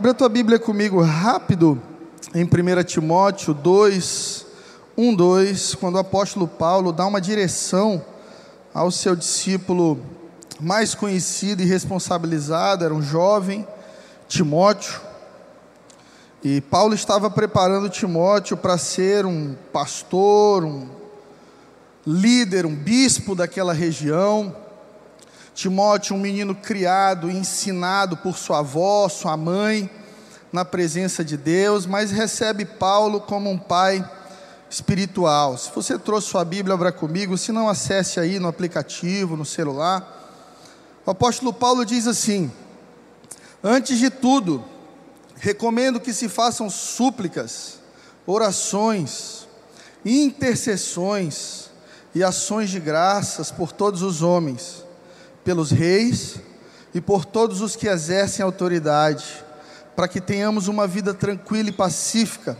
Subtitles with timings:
[0.00, 1.78] Abre a tua Bíblia comigo rápido
[2.34, 4.46] em 1 Timóteo 2,
[4.96, 8.02] 1, 2, quando o apóstolo Paulo dá uma direção
[8.72, 10.00] ao seu discípulo
[10.58, 13.68] mais conhecido e responsabilizado, era um jovem,
[14.26, 15.02] Timóteo.
[16.42, 20.88] E Paulo estava preparando Timóteo para ser um pastor, um
[22.06, 24.56] líder, um bispo daquela região.
[25.60, 29.90] Timóteo, um menino criado ensinado por sua avó, sua mãe,
[30.50, 34.02] na presença de Deus, mas recebe Paulo como um pai
[34.70, 35.58] espiritual.
[35.58, 40.02] Se você trouxe sua Bíblia, abra comigo, se não, acesse aí no aplicativo, no celular.
[41.04, 42.50] O apóstolo Paulo diz assim:
[43.62, 44.64] Antes de tudo,
[45.36, 47.80] recomendo que se façam súplicas,
[48.26, 49.46] orações,
[50.06, 51.68] intercessões
[52.14, 54.88] e ações de graças por todos os homens,
[55.44, 56.36] pelos reis
[56.94, 59.44] e por todos os que exercem autoridade,
[59.94, 62.56] para que tenhamos uma vida tranquila e pacífica,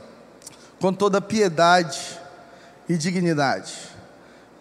[0.80, 2.18] com toda piedade
[2.88, 3.74] e dignidade.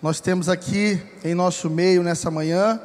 [0.02, 2.80] Nós temos aqui em nosso meio nessa manhã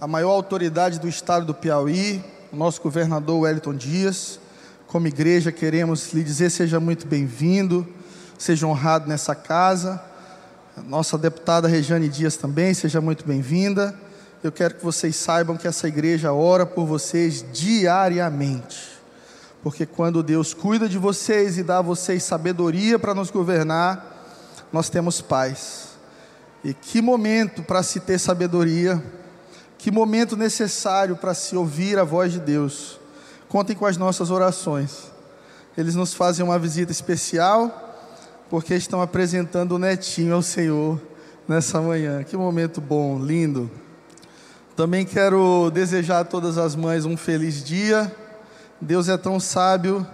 [0.00, 4.40] a maior autoridade do estado do Piauí, o nosso governador Wellington Dias
[4.90, 7.86] como igreja, queremos lhe dizer: seja muito bem-vindo,
[8.36, 10.02] seja honrado nessa casa.
[10.84, 13.94] Nossa deputada Rejane Dias também, seja muito bem-vinda.
[14.42, 18.88] Eu quero que vocês saibam que essa igreja ora por vocês diariamente.
[19.62, 24.26] Porque quando Deus cuida de vocês e dá a vocês sabedoria para nos governar,
[24.72, 25.88] nós temos paz.
[26.64, 29.02] E que momento para se ter sabedoria,
[29.76, 32.98] que momento necessário para se ouvir a voz de Deus
[33.46, 35.10] contem com as nossas orações.
[35.76, 37.98] Eles nos fazem uma visita especial,
[38.48, 41.00] porque estão apresentando o netinho ao Senhor
[41.46, 42.22] nessa manhã.
[42.22, 43.70] Que momento bom, lindo.
[44.80, 48.10] Também quero desejar a todas as mães um feliz dia.
[48.80, 50.06] Deus é tão sábio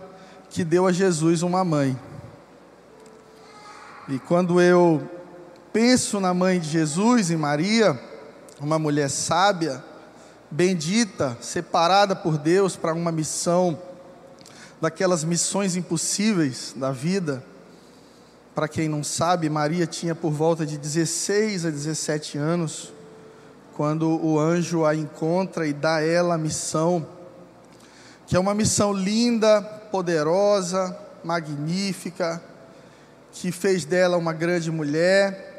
[0.50, 1.96] que deu a Jesus uma mãe.
[4.08, 5.08] E quando eu
[5.72, 7.96] penso na mãe de Jesus, em Maria,
[8.60, 9.84] uma mulher sábia,
[10.50, 13.80] bendita, separada por Deus para uma missão,
[14.80, 17.40] daquelas missões impossíveis da vida.
[18.52, 22.95] Para quem não sabe, Maria tinha por volta de 16 a 17 anos,
[23.76, 27.06] quando o anjo a encontra e dá a ela a missão,
[28.26, 32.42] que é uma missão linda, poderosa, magnífica,
[33.30, 35.54] que fez dela uma grande mulher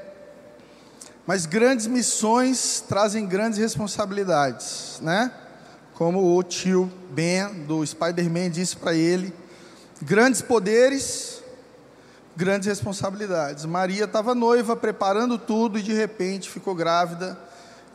[1.28, 5.30] mas grandes missões trazem grandes responsabilidades, né?
[5.94, 9.34] Como o tio Ben do Spider-Man disse para ele:
[10.02, 11.44] grandes poderes,
[12.34, 13.66] grandes responsabilidades.
[13.66, 17.38] Maria estava noiva, preparando tudo e de repente ficou grávida.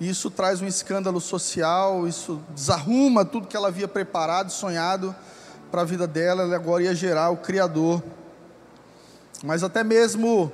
[0.03, 5.15] Isso traz um escândalo social, isso desarruma tudo que ela havia preparado, sonhado
[5.71, 6.43] para a vida dela.
[6.43, 8.03] Ela agora ia gerar o Criador.
[9.45, 10.51] Mas até mesmo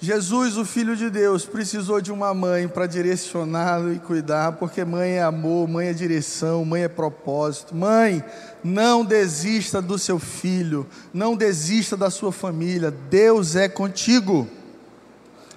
[0.00, 5.18] Jesus, o Filho de Deus, precisou de uma mãe para direcioná-lo e cuidar, porque mãe
[5.18, 7.74] é amor, mãe é direção, mãe é propósito.
[7.74, 8.24] Mãe,
[8.64, 14.48] não desista do seu filho, não desista da sua família, Deus é contigo.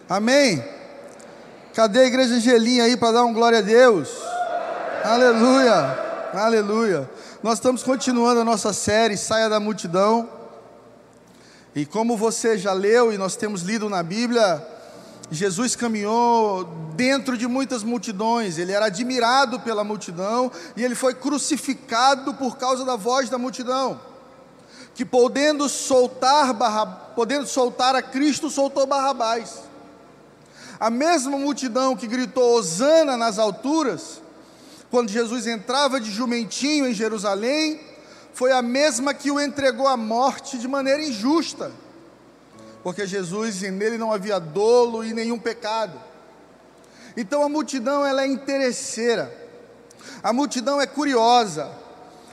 [0.09, 0.80] Amém?
[1.73, 4.09] Cadê a igreja Angelinha aí para dar um glória a Deus?
[5.05, 5.97] Aleluia,
[6.33, 7.09] aleluia.
[7.41, 10.29] Nós estamos continuando a nossa série Saia da Multidão.
[11.73, 14.61] E como você já leu e nós temos lido na Bíblia,
[15.31, 22.33] Jesus caminhou dentro de muitas multidões, ele era admirado pela multidão e ele foi crucificado
[22.33, 23.97] por causa da voz da multidão.
[24.93, 26.53] Que podendo soltar,
[27.15, 29.70] podendo soltar a Cristo, soltou Barrabás.
[30.81, 34.19] A mesma multidão que gritou Hosana nas alturas,
[34.89, 37.79] quando Jesus entrava de jumentinho em Jerusalém,
[38.33, 41.71] foi a mesma que o entregou à morte de maneira injusta,
[42.81, 46.01] porque Jesus nele não havia dolo e nenhum pecado.
[47.15, 49.31] Então a multidão ela é interesseira,
[50.23, 51.71] a multidão é curiosa,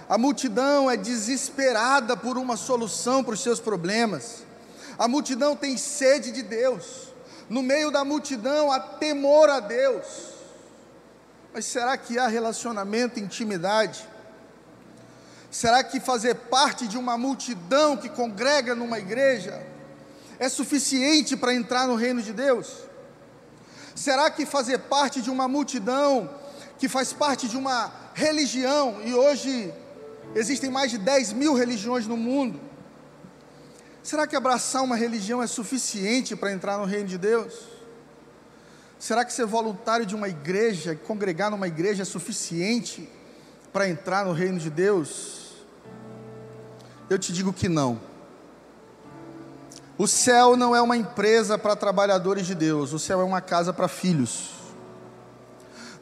[0.08, 4.42] a multidão é desesperada por uma solução para os seus problemas,
[4.98, 7.07] a multidão tem sede de Deus,
[7.48, 10.06] no meio da multidão há temor a Deus.
[11.52, 14.06] Mas será que há relacionamento, intimidade?
[15.50, 19.66] Será que fazer parte de uma multidão que congrega numa igreja
[20.38, 22.88] é suficiente para entrar no reino de Deus?
[23.94, 26.30] Será que fazer parte de uma multidão
[26.78, 29.72] que faz parte de uma religião, e hoje
[30.34, 32.60] existem mais de 10 mil religiões no mundo,
[34.08, 37.52] será que abraçar uma religião é suficiente para entrar no reino de Deus?
[38.98, 43.06] Será que ser voluntário de uma igreja, congregar numa igreja é suficiente
[43.70, 45.52] para entrar no reino de Deus?
[47.10, 48.00] Eu te digo que não.
[49.98, 53.74] O céu não é uma empresa para trabalhadores de Deus, o céu é uma casa
[53.74, 54.52] para filhos.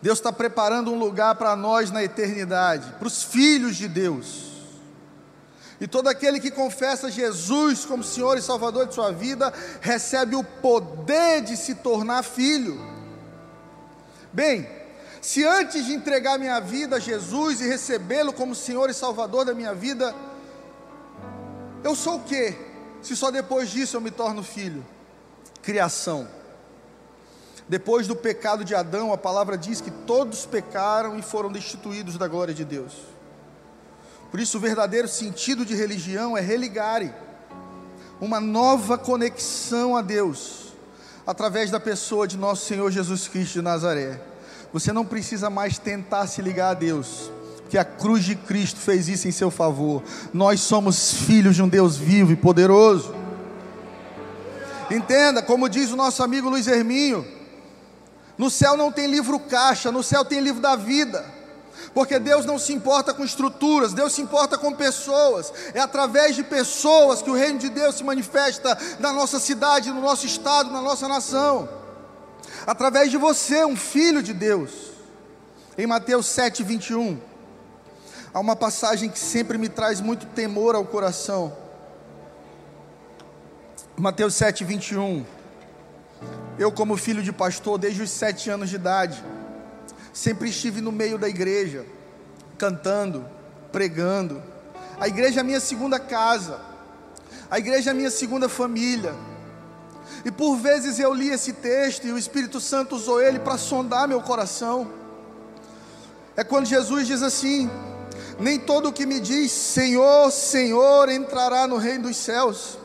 [0.01, 4.56] Deus está preparando um lugar para nós na eternidade, para os filhos de Deus.
[5.81, 10.43] E todo aquele que confessa Jesus como Senhor e Salvador de sua vida, recebe o
[10.43, 12.81] poder de se tornar filho.
[14.33, 14.69] Bem,
[15.21, 19.55] se antes de entregar minha vida a Jesus e recebê-lo como Senhor e Salvador da
[19.55, 20.15] minha vida,
[21.85, 22.57] eu sou o quê?
[23.03, 24.85] Se só depois disso eu me torno filho?
[25.63, 26.29] Criação.
[27.69, 32.29] Depois do pecado de Adão, a palavra diz que todos pecaram e foram destituídos da
[32.29, 32.93] glória de Deus.
[34.31, 37.13] Por isso, o verdadeiro sentido de religião é religare
[38.21, 40.67] uma nova conexão a Deus
[41.27, 44.21] através da pessoa de nosso Senhor Jesus Cristo de Nazaré.
[44.73, 47.31] Você não precisa mais tentar se ligar a Deus,
[47.63, 50.03] porque a cruz de Cristo fez isso em seu favor.
[50.33, 53.15] Nós somos filhos de um Deus vivo e poderoso.
[54.91, 57.27] Entenda, como diz o nosso amigo Luiz Herminho,
[58.39, 61.36] no céu não tem livro caixa, no céu tem livro da vida.
[61.97, 65.51] Porque Deus não se importa com estruturas, Deus se importa com pessoas.
[65.73, 70.03] É através de pessoas que o reino de Deus se manifesta na nossa cidade, no
[70.03, 71.67] nosso estado, na nossa nação.
[72.67, 74.73] Através de você, um filho de Deus.
[75.79, 77.19] Em Mateus 7, 21,
[78.35, 81.57] há uma passagem que sempre me traz muito temor ao coração.
[83.97, 85.25] Mateus 7, 21.
[86.59, 89.25] Eu, como filho de pastor, desde os sete anos de idade,
[90.17, 91.85] Sempre estive no meio da igreja,
[92.57, 93.29] cantando,
[93.71, 94.43] pregando.
[94.99, 96.59] A igreja é a minha segunda casa.
[97.51, 99.15] A igreja é a minha segunda família.
[100.25, 104.09] E por vezes eu li esse texto e o Espírito Santo usou ele para sondar
[104.09, 104.91] meu coração.
[106.35, 107.71] É quando Jesus diz assim:
[108.41, 112.79] Nem todo o que me diz Senhor, Senhor entrará no reino dos céus,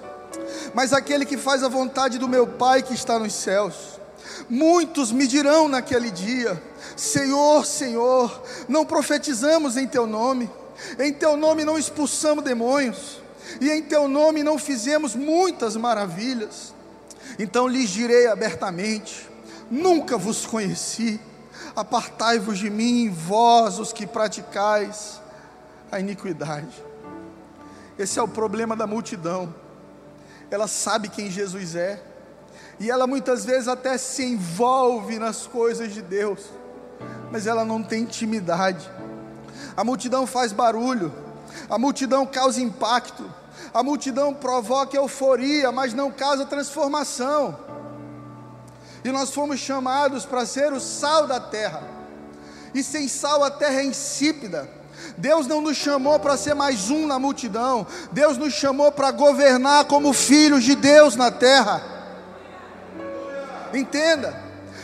[0.74, 4.01] mas aquele que faz a vontade do meu Pai que está nos céus.
[4.50, 6.62] Muitos me dirão naquele dia:
[6.96, 10.50] Senhor, Senhor, não profetizamos em Teu nome,
[11.00, 13.22] em Teu nome não expulsamos demônios,
[13.60, 16.74] e em Teu nome não fizemos muitas maravilhas.
[17.40, 19.30] Então lhes direi abertamente:
[19.70, 21.20] Nunca vos conheci,
[21.76, 25.22] apartai-vos de mim, vós os que praticais
[25.92, 26.84] a iniquidade.
[27.98, 29.54] Esse é o problema da multidão,
[30.50, 32.02] ela sabe quem Jesus é,
[32.82, 36.40] e ela muitas vezes até se envolve nas coisas de Deus,
[37.32, 38.90] mas ela não tem intimidade.
[39.78, 41.14] A multidão faz barulho,
[41.70, 43.24] a multidão causa impacto,
[43.72, 47.56] a multidão provoca euforia, mas não causa transformação.
[49.06, 51.84] E nós fomos chamados para ser o sal da terra,
[52.74, 54.68] e sem sal a terra é insípida.
[55.20, 59.86] Deus não nos chamou para ser mais um na multidão, Deus nos chamou para governar
[59.86, 62.01] como filhos de Deus na terra.
[63.74, 64.38] Entenda,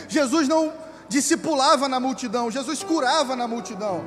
[0.08, 0.72] Jesus não
[1.08, 4.04] discipulava na multidão, Jesus curava na multidão.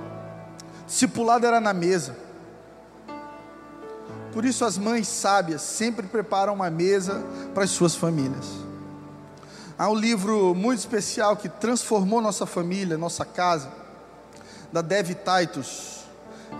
[0.86, 2.16] Discipulado era na mesa.
[4.34, 7.24] Por isso as mães sábias sempre preparam uma mesa
[7.54, 8.48] para as suas famílias.
[9.78, 13.70] Há um livro muito especial que transformou nossa família, nossa casa,
[14.72, 16.02] da Dev Titus.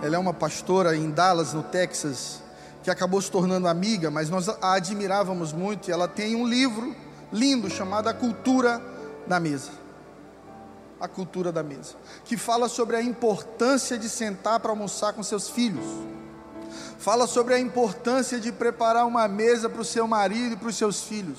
[0.02, 2.42] Ela é uma pastora em Dallas, no Texas,
[2.82, 5.88] que acabou se tornando amiga, mas nós a admirávamos muito.
[5.88, 6.94] E ela tem um livro
[7.32, 8.80] lindo chamado A Cultura
[9.26, 9.70] da Mesa.
[11.00, 15.48] A Cultura da Mesa, que fala sobre a importância de sentar para almoçar com seus
[15.48, 15.84] filhos.
[16.98, 20.76] Fala sobre a importância de preparar uma mesa para o seu marido e para os
[20.76, 21.38] seus filhos.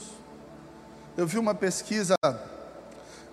[1.15, 2.15] Eu vi uma pesquisa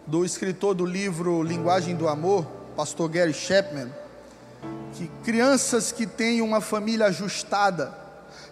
[0.07, 3.93] do escritor do livro Linguagem do Amor, pastor Gary Chapman,
[4.93, 7.99] que crianças que têm uma família ajustada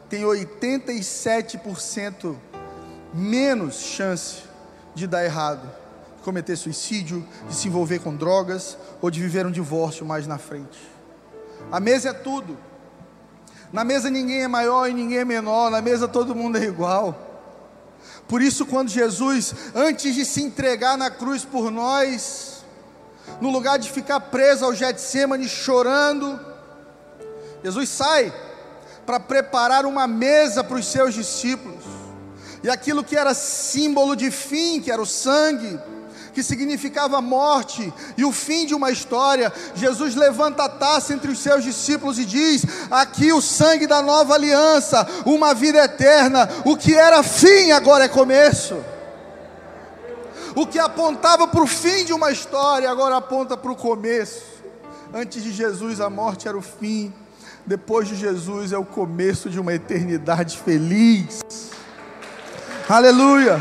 [0.08, 2.34] têm 87%
[3.12, 4.42] menos chance
[4.94, 5.62] de dar errado,
[6.16, 10.38] de cometer suicídio, de se envolver com drogas ou de viver um divórcio mais na
[10.38, 10.78] frente.
[11.70, 12.56] A mesa é tudo.
[13.72, 17.26] Na mesa ninguém é maior e ninguém é menor, na mesa todo mundo é igual.
[18.26, 22.64] Por isso, quando Jesus, antes de se entregar na cruz por nós,
[23.40, 26.38] no lugar de ficar preso ao Getsemane chorando,
[27.62, 28.32] Jesus sai
[29.06, 31.97] para preparar uma mesa para os seus discípulos
[32.62, 35.78] e aquilo que era símbolo de fim, que era o sangue,
[36.32, 41.40] que significava morte e o fim de uma história, Jesus levanta a taça entre os
[41.40, 46.94] seus discípulos e diz: Aqui o sangue da nova aliança, uma vida eterna, o que
[46.94, 48.76] era fim agora é começo.
[50.54, 54.42] O que apontava para o fim de uma história agora aponta para o começo.
[55.12, 57.12] Antes de Jesus, a morte era o fim,
[57.66, 61.40] depois de Jesus é o começo de uma eternidade feliz.
[62.88, 63.58] Aleluia!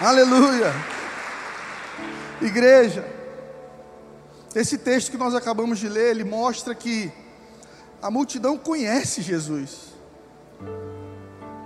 [0.00, 0.72] Aleluia!
[2.42, 3.06] Igreja,
[4.52, 7.12] esse texto que nós acabamos de ler, ele mostra que
[8.02, 9.94] a multidão conhece Jesus.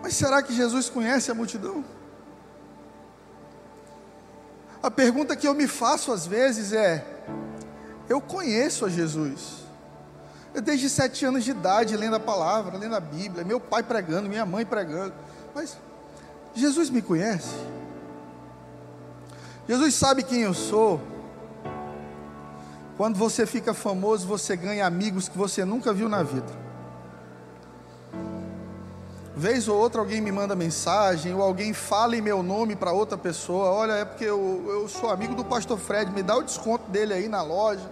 [0.02, 1.82] Mas será que Jesus conhece a multidão?
[4.82, 7.06] A pergunta que eu me faço às vezes é:
[8.06, 9.62] eu conheço a Jesus.
[10.52, 14.28] Eu desde sete anos de idade lendo a palavra, lendo a Bíblia, meu pai pregando,
[14.28, 15.14] minha mãe pregando.
[15.54, 15.78] Mas
[16.54, 17.54] Jesus me conhece?
[19.68, 21.00] Jesus sabe quem eu sou.
[22.96, 26.62] Quando você fica famoso, você ganha amigos que você nunca viu na vida.
[29.34, 33.16] Vez ou outra alguém me manda mensagem, ou alguém fala em meu nome para outra
[33.16, 33.70] pessoa.
[33.70, 37.14] Olha, é porque eu, eu sou amigo do pastor Fred, me dá o desconto dele
[37.14, 37.90] aí na loja.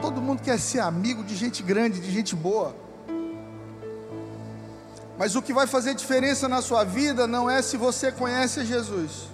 [0.00, 2.74] Todo mundo quer ser amigo de gente grande, de gente boa.
[5.18, 9.28] Mas o que vai fazer diferença na sua vida não é se você conhece Jesus,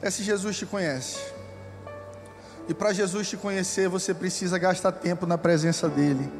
[0.00, 1.18] é se Jesus te conhece.
[2.68, 6.30] E para Jesus te conhecer, você precisa gastar tempo na presença dEle.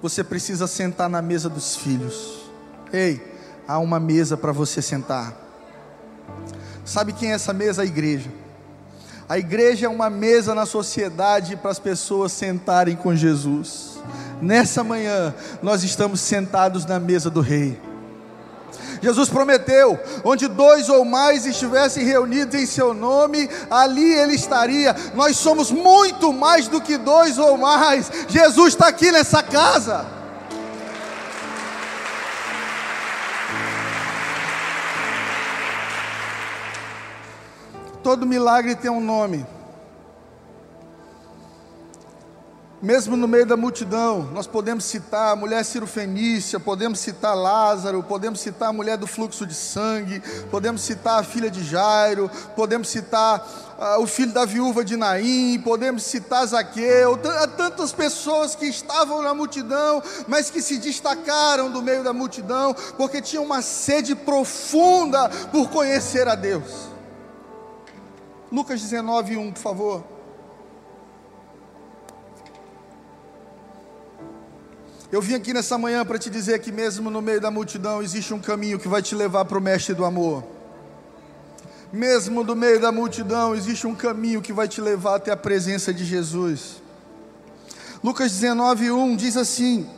[0.00, 2.48] Você precisa sentar na mesa dos filhos.
[2.92, 3.20] Ei,
[3.68, 5.36] há uma mesa para você sentar.
[6.84, 7.82] Sabe quem é essa mesa?
[7.82, 8.30] A igreja.
[9.28, 14.00] A igreja é uma mesa na sociedade para as pessoas sentarem com Jesus.
[14.40, 17.80] Nessa manhã, nós estamos sentados na mesa do Rei.
[19.02, 24.94] Jesus prometeu: onde dois ou mais estivessem reunidos em seu nome, ali ele estaria.
[25.14, 28.10] Nós somos muito mais do que dois ou mais.
[28.28, 30.06] Jesus está aqui nessa casa.
[38.02, 39.46] Todo milagre tem um nome.
[42.82, 48.40] Mesmo no meio da multidão, nós podemos citar a mulher cirofenícia, podemos citar Lázaro, podemos
[48.40, 53.46] citar a mulher do fluxo de sangue, podemos citar a filha de Jairo, podemos citar
[53.78, 57.18] uh, o filho da viúva de Naim, podemos citar Zaqueu,
[57.54, 63.20] tantas pessoas que estavam na multidão, mas que se destacaram do meio da multidão, porque
[63.20, 66.88] tinham uma sede profunda por conhecer a Deus.
[68.50, 70.19] Lucas 19, 1, por favor.
[75.12, 78.32] Eu vim aqui nessa manhã para te dizer que, mesmo no meio da multidão, existe
[78.32, 80.44] um caminho que vai te levar para o Mestre do Amor.
[81.92, 85.92] Mesmo no meio da multidão, existe um caminho que vai te levar até a presença
[85.92, 86.80] de Jesus.
[88.04, 89.90] Lucas 19, 1 diz assim: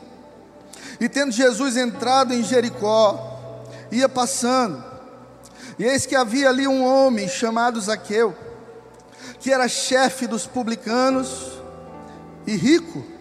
[0.99, 4.83] E tendo Jesus entrado em Jericó, ia passando,
[5.77, 8.35] e eis que havia ali um homem chamado Zaqueu,
[9.39, 11.51] que era chefe dos publicanos
[12.47, 13.12] e rico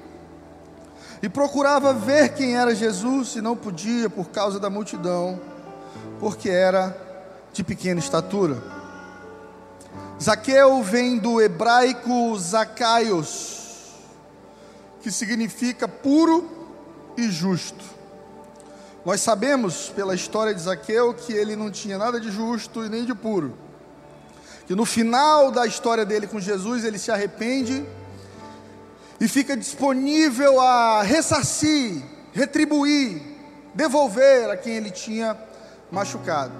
[1.22, 5.40] e procurava ver quem era Jesus e não podia por causa da multidão,
[6.18, 6.96] porque era
[7.52, 8.60] de pequena estatura.
[10.20, 13.92] Zaqueu vem do hebraico Zacaios,
[15.00, 16.50] que significa puro
[17.16, 17.84] e justo.
[19.04, 23.04] Nós sabemos pela história de Zaqueu que ele não tinha nada de justo e nem
[23.04, 23.54] de puro.
[24.66, 27.84] Que no final da história dele com Jesus, ele se arrepende
[29.22, 32.02] e fica disponível a ressarcir,
[32.32, 33.22] retribuir,
[33.72, 35.38] devolver a quem ele tinha
[35.92, 36.52] machucado.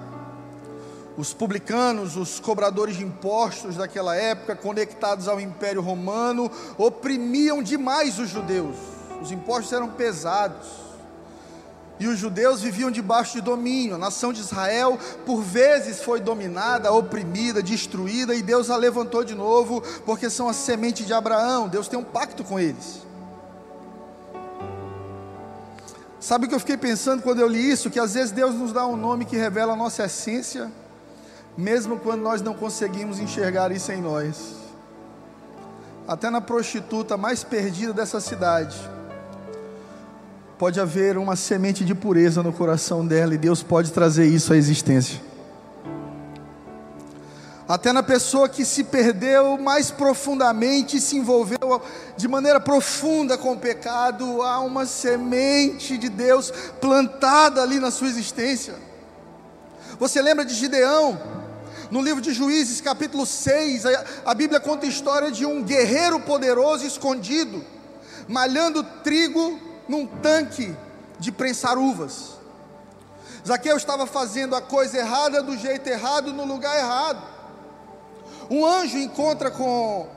[1.17, 8.29] Os publicanos, os cobradores de impostos daquela época, conectados ao Império Romano, oprimiam demais os
[8.29, 8.77] judeus.
[9.21, 10.69] Os impostos eram pesados.
[12.03, 13.95] E os judeus viviam debaixo de domínio.
[13.95, 19.33] A nação de Israel, por vezes, foi dominada, oprimida, destruída, e Deus a levantou de
[19.33, 21.69] novo, porque são a semente de Abraão.
[21.69, 23.03] Deus tem um pacto com eles.
[26.19, 27.89] Sabe o que eu fiquei pensando quando eu li isso?
[27.89, 30.69] Que às vezes Deus nos dá um nome que revela a nossa essência,
[31.57, 34.55] mesmo quando nós não conseguimos enxergar isso em nós.
[36.05, 38.75] Até na prostituta mais perdida dessa cidade
[40.57, 44.57] pode haver uma semente de pureza no coração dela e Deus pode trazer isso à
[44.57, 45.19] existência.
[47.67, 51.81] Até na pessoa que se perdeu mais profundamente, se envolveu
[52.17, 58.07] de maneira profunda com o pecado, há uma semente de Deus plantada ali na sua
[58.07, 58.75] existência.
[59.97, 61.19] Você lembra de Gideão?
[61.89, 63.83] No livro de Juízes, capítulo 6,
[64.25, 67.63] a Bíblia conta a história de um guerreiro poderoso escondido,
[68.27, 70.75] malhando trigo num tanque
[71.19, 72.37] de prensar uvas.
[73.47, 77.21] Zaqueu estava fazendo a coisa errada do jeito errado no lugar errado.
[78.49, 80.09] Um anjo encontra com,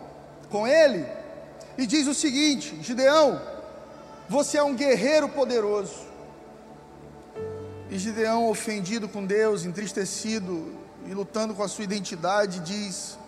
[0.48, 1.06] com ele
[1.76, 3.40] e diz o seguinte: Gideão,
[4.28, 6.06] você é um guerreiro poderoso.
[7.90, 10.74] E Gideão, ofendido com Deus, entristecido
[11.06, 13.18] e lutando com a sua identidade, diz: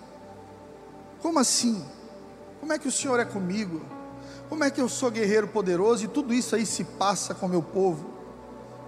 [1.20, 1.84] Como assim?
[2.58, 3.97] Como é que o Senhor é comigo?
[4.48, 7.62] Como é que eu sou guerreiro poderoso e tudo isso aí se passa com meu
[7.62, 8.10] povo?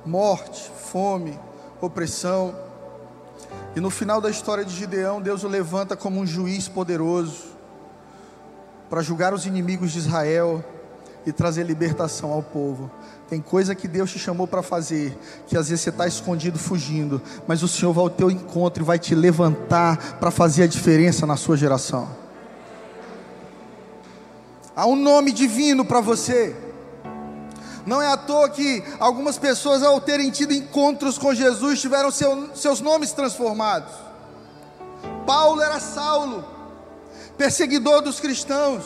[0.06, 1.38] Morte, fome,
[1.80, 2.54] opressão.
[3.76, 7.50] E no final da história de Gideão, Deus o levanta como um juiz poderoso
[8.88, 10.64] para julgar os inimigos de Israel
[11.26, 12.90] e trazer libertação ao povo.
[13.28, 17.20] Tem coisa que Deus te chamou para fazer, que às vezes você está escondido, fugindo,
[17.46, 21.26] mas o Senhor vai ao teu encontro e vai te levantar para fazer a diferença
[21.26, 22.19] na sua geração.
[24.80, 26.56] Há um nome divino para você.
[27.84, 32.48] Não é à toa que algumas pessoas, ao terem tido encontros com Jesus, tiveram seu,
[32.54, 33.92] seus nomes transformados.
[35.26, 36.42] Paulo era Saulo,
[37.36, 38.84] perseguidor dos cristãos,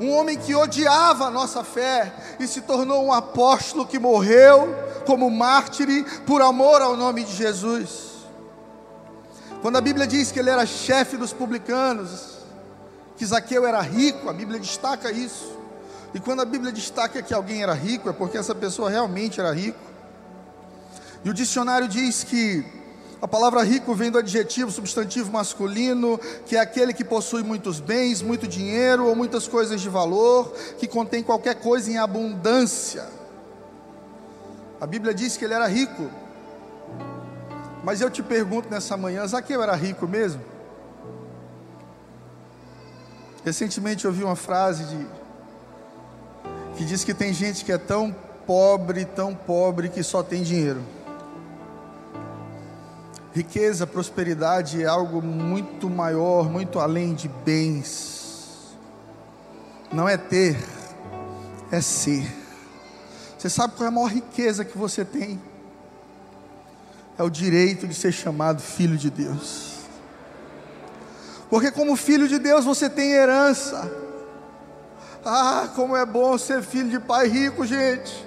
[0.00, 5.30] um homem que odiava a nossa fé e se tornou um apóstolo que morreu como
[5.30, 8.24] mártir por amor ao nome de Jesus.
[9.60, 12.37] Quando a Bíblia diz que ele era chefe dos publicanos,
[13.18, 15.58] que Zaqueu era rico, a Bíblia destaca isso.
[16.14, 19.52] E quando a Bíblia destaca que alguém era rico, é porque essa pessoa realmente era
[19.52, 19.78] rico.
[21.24, 22.64] E o dicionário diz que
[23.20, 28.22] a palavra rico vem do adjetivo substantivo masculino, que é aquele que possui muitos bens,
[28.22, 33.04] muito dinheiro ou muitas coisas de valor, que contém qualquer coisa em abundância.
[34.80, 36.08] A Bíblia diz que ele era rico.
[37.82, 40.57] Mas eu te pergunto nessa manhã, Zaqueu era rico mesmo?
[43.44, 45.06] Recentemente eu vi uma frase de,
[46.76, 48.14] que diz que tem gente que é tão
[48.46, 50.82] pobre, tão pobre que só tem dinheiro.
[53.34, 58.76] Riqueza, prosperidade é algo muito maior, muito além de bens.
[59.92, 60.58] Não é ter,
[61.70, 62.26] é ser.
[63.38, 65.40] Você sabe qual é a maior riqueza que você tem?
[67.16, 69.77] É o direito de ser chamado filho de Deus.
[71.50, 73.90] Porque, como filho de Deus, você tem herança.
[75.24, 78.26] Ah, como é bom ser filho de pai rico, gente.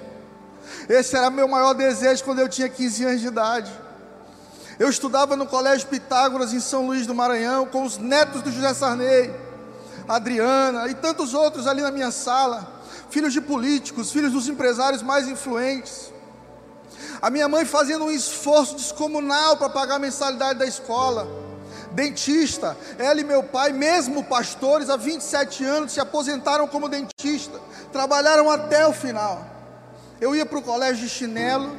[0.88, 3.72] Esse era meu maior desejo quando eu tinha 15 anos de idade.
[4.78, 8.74] Eu estudava no Colégio Pitágoras, em São Luís do Maranhão, com os netos do José
[8.74, 9.32] Sarney,
[10.08, 15.28] Adriana e tantos outros ali na minha sala, filhos de políticos, filhos dos empresários mais
[15.28, 16.12] influentes.
[17.20, 21.51] A minha mãe fazendo um esforço descomunal para pagar a mensalidade da escola
[21.92, 22.76] dentista.
[22.98, 27.58] Ela e meu pai, mesmo pastores, há 27 anos, se aposentaram como dentista,
[27.92, 29.44] trabalharam até o final.
[30.20, 31.76] Eu ia para o colégio de chinelo,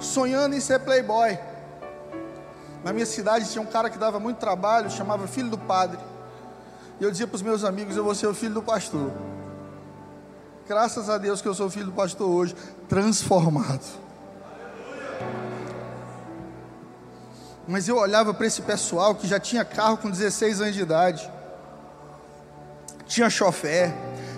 [0.00, 1.38] sonhando em ser playboy.
[2.84, 5.98] Na minha cidade tinha um cara que dava muito trabalho, chamava filho do padre.
[7.00, 9.10] E eu dizia para os meus amigos: Eu vou ser o filho do pastor.
[10.68, 12.54] Graças a Deus que eu sou filho do pastor hoje,
[12.88, 14.05] transformado.
[17.68, 21.30] Mas eu olhava para esse pessoal que já tinha carro com 16 anos de idade,
[23.06, 23.92] tinha chofé.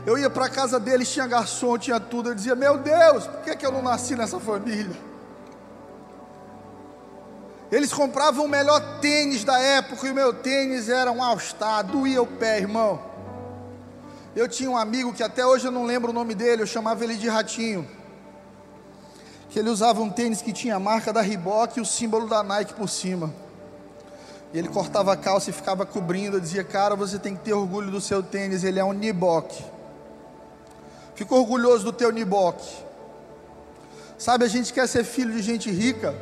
[0.07, 2.31] Eu ia para a casa deles, tinha garçom, tinha tudo.
[2.31, 4.97] Eu dizia: Meu Deus, por que, que eu não nasci nessa família?
[7.71, 12.23] Eles compravam o melhor tênis da época e o meu tênis era um All-Star, doía
[12.23, 12.99] o pé, irmão.
[14.35, 17.05] Eu tinha um amigo que até hoje eu não lembro o nome dele, eu chamava
[17.05, 17.98] ele de Ratinho
[19.49, 22.43] que ele usava um tênis que tinha a marca da Reebok e o símbolo da
[22.43, 23.33] Nike por cima.
[24.53, 26.37] E ele cortava a calça e ficava cobrindo.
[26.37, 29.65] Eu dizia, cara, você tem que ter orgulho do seu tênis, ele é um Nibok.
[31.15, 32.65] Fica orgulhoso do teu Nibok.
[34.17, 36.15] Sabe, a gente quer ser filho de gente rica,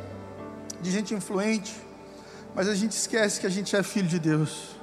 [0.81, 1.75] de gente influente,
[2.53, 4.75] mas a gente esquece que a gente é filho de Deus.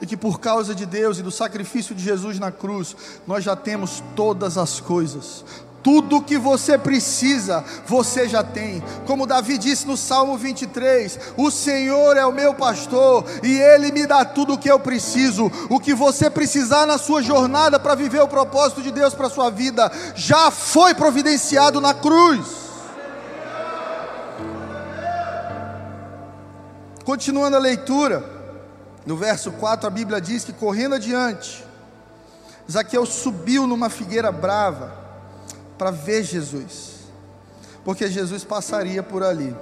[0.00, 2.94] E que por causa de Deus e do sacrifício de Jesus na cruz,
[3.26, 5.44] nós já temos todas as coisas,
[5.86, 8.82] tudo que você precisa, você já tem.
[9.06, 14.04] Como Davi disse no Salmo 23: O Senhor é o meu pastor e ele me
[14.04, 15.48] dá tudo o que eu preciso.
[15.70, 19.48] O que você precisar na sua jornada para viver o propósito de Deus para sua
[19.48, 22.48] vida, já foi providenciado na cruz.
[27.04, 28.24] Continuando a leitura,
[29.06, 31.64] no verso 4 a Bíblia diz que correndo adiante,
[32.68, 35.05] Zaqueu subiu numa figueira brava
[35.78, 37.00] para ver Jesus,
[37.84, 39.54] porque Jesus passaria por ali.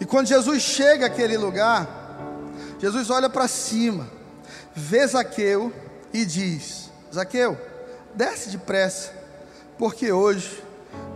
[0.00, 1.88] E quando Jesus chega àquele lugar,
[2.78, 4.08] Jesus olha para cima,
[4.74, 5.72] vê Zaqueu
[6.12, 7.58] e diz: Zaqueu,
[8.14, 9.12] desce depressa,
[9.78, 10.62] porque hoje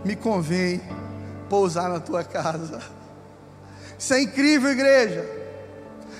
[0.03, 0.81] me convém
[1.49, 2.81] pousar na tua casa.
[3.97, 5.25] Isso é incrível, igreja.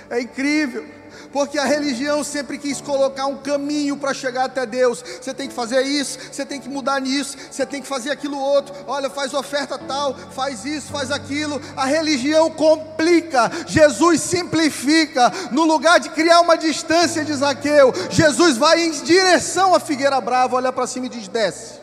[0.09, 0.98] É incrível.
[1.31, 5.03] Porque a religião sempre quis colocar um caminho para chegar até Deus.
[5.21, 8.37] Você tem que fazer isso, você tem que mudar nisso, você tem que fazer aquilo
[8.37, 8.73] outro.
[8.87, 11.61] Olha, faz oferta tal, faz isso, faz aquilo.
[11.75, 15.31] A religião complica, Jesus simplifica.
[15.51, 20.55] No lugar de criar uma distância de Zaqueu, Jesus vai em direção à figueira brava,
[20.55, 21.79] olha para cima e diz: desce.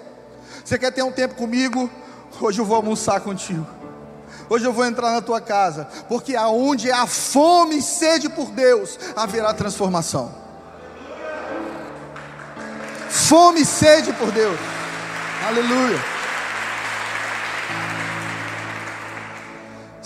[0.64, 1.88] Você quer ter um tempo comigo?
[2.40, 3.85] Hoje eu vou almoçar contigo.
[4.48, 8.98] Hoje eu vou entrar na tua casa, porque aonde há fome e sede por Deus,
[9.16, 10.32] haverá transformação.
[13.08, 14.58] Fome e sede por Deus.
[15.46, 15.98] Aleluia.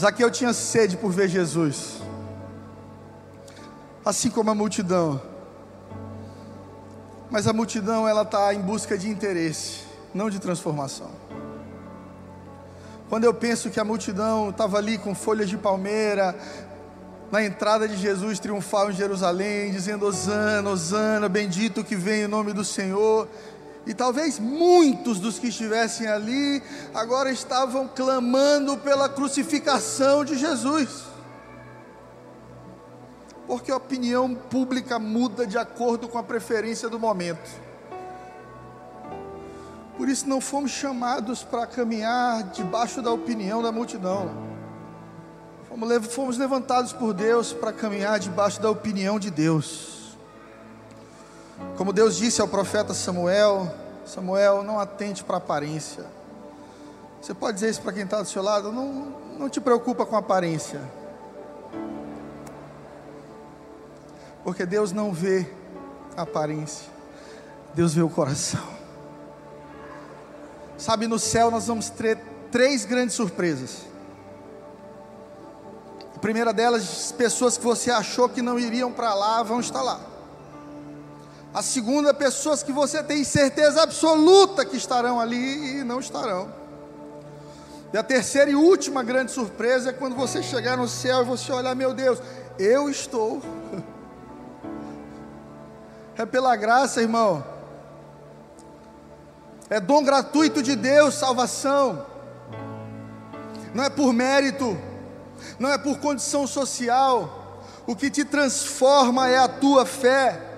[0.00, 2.00] Zaqueu tinha sede por ver Jesus.
[4.02, 5.20] Assim como a multidão.
[7.30, 9.82] Mas a multidão ela está em busca de interesse,
[10.14, 11.10] não de transformação.
[13.10, 16.32] Quando eu penso que a multidão estava ali com folhas de palmeira,
[17.28, 22.52] na entrada de Jesus triunfal em Jerusalém, dizendo: Osana, Osana, bendito que vem em nome
[22.52, 23.26] do Senhor.
[23.84, 26.62] E talvez muitos dos que estivessem ali
[26.94, 31.02] agora estavam clamando pela crucificação de Jesus.
[33.44, 37.69] Porque a opinião pública muda de acordo com a preferência do momento.
[40.00, 44.30] Por isso não fomos chamados para caminhar debaixo da opinião da multidão.
[46.08, 50.16] Fomos levantados por Deus para caminhar debaixo da opinião de Deus.
[51.76, 53.70] Como Deus disse ao profeta Samuel:
[54.06, 56.06] Samuel, não atente para a aparência.
[57.20, 58.72] Você pode dizer isso para quem está do seu lado?
[58.72, 60.80] Não, não te preocupa com a aparência.
[64.42, 65.46] Porque Deus não vê
[66.16, 66.88] a aparência,
[67.74, 68.79] Deus vê o coração.
[70.80, 72.18] Sabe, no céu nós vamos ter
[72.50, 73.82] três grandes surpresas.
[76.16, 80.00] A primeira delas, pessoas que você achou que não iriam para lá vão estar lá.
[81.52, 86.50] A segunda, pessoas que você tem certeza absoluta que estarão ali e não estarão.
[87.92, 91.52] E a terceira e última grande surpresa é quando você chegar no céu e você
[91.52, 92.18] olhar, meu Deus,
[92.58, 93.42] eu estou.
[96.16, 97.42] É pela graça, irmão
[99.70, 102.04] é dom gratuito de Deus, salvação.
[103.72, 104.76] Não é por mérito,
[105.60, 107.62] não é por condição social.
[107.86, 110.48] O que te transforma é a tua fé.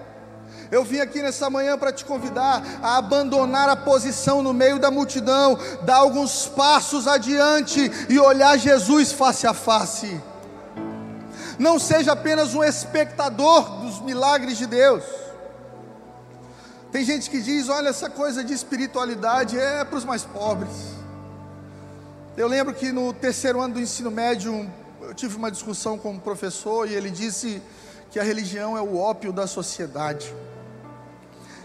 [0.70, 4.90] Eu vim aqui nessa manhã para te convidar a abandonar a posição no meio da
[4.90, 10.18] multidão, dar alguns passos adiante e olhar Jesus face a face.
[11.58, 15.04] Não seja apenas um espectador dos milagres de Deus
[16.92, 20.92] tem gente que diz: olha, essa coisa de espiritualidade é para os mais pobres.
[22.36, 26.18] Eu lembro que no terceiro ano do ensino médio, eu tive uma discussão com um
[26.18, 27.62] professor e ele disse
[28.10, 30.32] que a religião é o ópio da sociedade.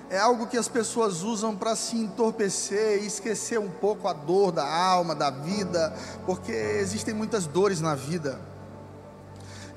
[0.10, 4.54] É algo que as pessoas usam para se entorpecer e esquecer um pouco a dor
[4.54, 5.94] da alma, da vida,
[6.26, 8.40] porque existem muitas dores na vida.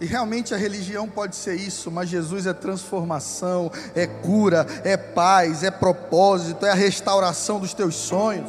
[0.00, 5.62] E realmente a religião pode ser isso, mas Jesus é transformação, é cura, é paz,
[5.62, 8.48] é propósito, é a restauração dos teus sonhos.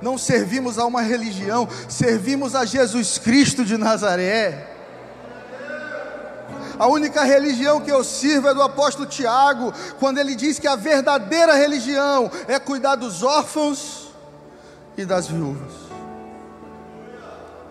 [0.00, 4.76] Não servimos a uma religião, servimos a Jesus Cristo de Nazaré.
[6.78, 10.76] A única religião que eu sirvo é do apóstolo Tiago, quando ele diz que a
[10.76, 14.12] verdadeira religião é cuidar dos órfãos
[14.96, 15.87] e das viúvas.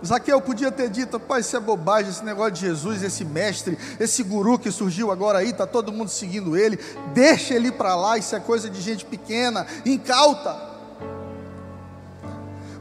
[0.06, 4.22] Zaqueu podia ter dito, pai, isso é bobagem, esse negócio de Jesus, esse mestre, esse
[4.22, 6.78] guru que surgiu agora aí, está todo mundo seguindo ele,
[7.14, 10.56] deixa ele para lá, isso é coisa de gente pequena, incauta.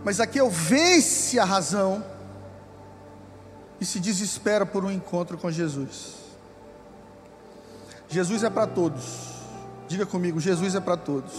[0.04, 2.04] Mas Zaqueu vence a razão
[3.80, 6.14] e se desespera por um encontro com Jesus.
[8.08, 9.04] Jesus é para todos,
[9.88, 11.32] diga comigo, Jesus é para todos.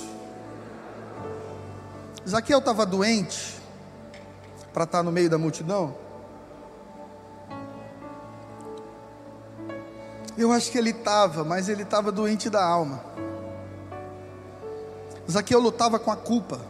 [2.28, 3.57] Zaqueu estava doente,
[4.78, 5.96] para estar tá no meio da multidão?
[10.38, 13.04] Eu acho que ele estava, mas ele estava doente da alma.
[15.28, 16.62] Zaqueu lutava com a culpa,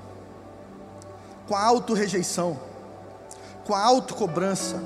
[1.50, 2.58] com a auto-rejeição,
[3.66, 4.82] com a auto-cobrança,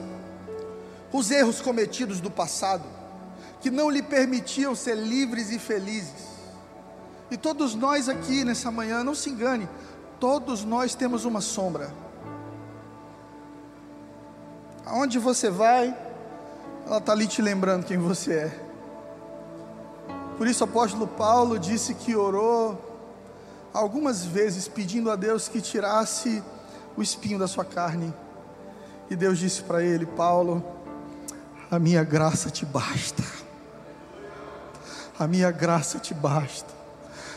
[1.13, 2.85] os erros cometidos do passado,
[3.59, 6.25] que não lhe permitiam ser livres e felizes.
[7.29, 9.69] E todos nós aqui nessa manhã, não se engane,
[10.19, 11.93] todos nós temos uma sombra.
[14.85, 15.95] Aonde você vai,
[16.85, 18.59] ela está ali te lembrando quem você é.
[20.37, 22.89] Por isso o apóstolo Paulo disse que orou
[23.73, 26.43] algumas vezes pedindo a Deus que tirasse
[26.97, 28.13] o espinho da sua carne.
[29.09, 30.63] E Deus disse para ele: Paulo,
[31.71, 33.23] A minha graça te basta.
[35.17, 36.80] A minha graça te basta.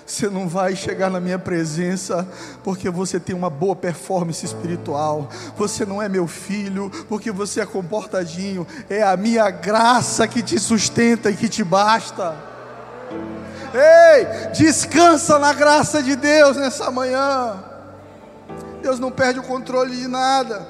[0.06, 2.28] Você não vai chegar na minha presença
[2.62, 5.28] porque você tem uma boa performance espiritual.
[5.56, 8.66] Você não é meu filho porque você é comportadinho.
[8.90, 12.36] É a minha graça que te sustenta e que te basta.
[13.72, 17.64] Ei, descansa na graça de Deus nessa manhã.
[18.82, 20.66] Deus não perde o controle de nada.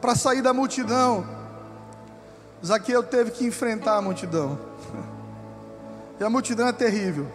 [0.00, 1.24] Para sair da multidão,
[2.64, 4.58] Zaqueu teve que enfrentar a multidão.
[6.16, 7.26] E a multidão é terrível.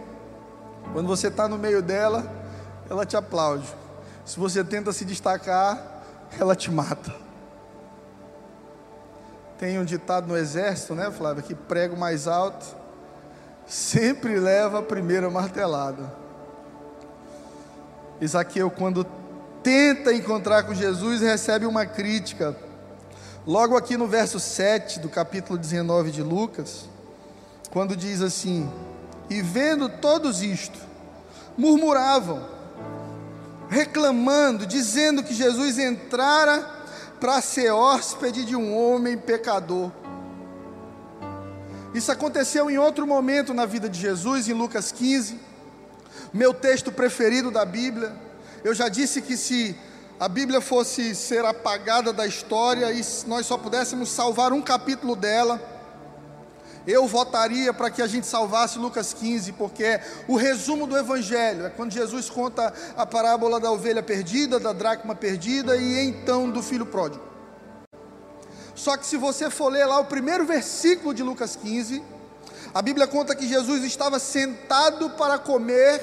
[0.92, 2.24] Quando você está no meio dela,
[2.88, 3.66] ela te aplaude.
[4.24, 6.02] Se você tenta se destacar,
[6.38, 7.14] ela te mata.
[9.58, 12.80] Tem um ditado no exército, né, Flávio, que prego mais alto
[13.70, 16.12] sempre leva a primeira martelada.
[18.20, 19.06] Isaqueu, quando
[19.62, 22.56] tenta encontrar com Jesus, recebe uma crítica.
[23.46, 26.88] Logo aqui no verso 7 do capítulo 19 de Lucas,
[27.70, 28.68] quando diz assim:
[29.30, 30.76] e vendo todos isto,
[31.56, 32.44] murmuravam,
[33.68, 36.68] reclamando, dizendo que Jesus entrara
[37.20, 39.92] para ser hóspede de um homem pecador.
[41.94, 45.38] Isso aconteceu em outro momento na vida de Jesus, em Lucas 15,
[46.32, 48.12] meu texto preferido da Bíblia.
[48.64, 49.76] Eu já disse que se
[50.18, 55.60] a Bíblia fosse ser apagada da história e nós só pudéssemos salvar um capítulo dela,
[56.86, 61.66] eu votaria para que a gente salvasse Lucas 15, porque é o resumo do Evangelho.
[61.66, 66.62] É quando Jesus conta a parábola da ovelha perdida, da dracma perdida e então do
[66.62, 67.22] filho pródigo.
[68.74, 72.02] Só que se você for ler lá o primeiro versículo de Lucas 15,
[72.72, 76.00] a Bíblia conta que Jesus estava sentado para comer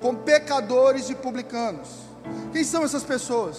[0.00, 1.88] com pecadores e publicanos.
[2.52, 3.58] Quem são essas pessoas?